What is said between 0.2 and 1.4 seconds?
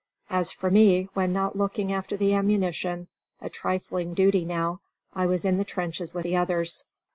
As for me, when